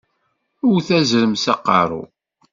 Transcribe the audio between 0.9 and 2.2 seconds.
azrem s aqeṛṛu!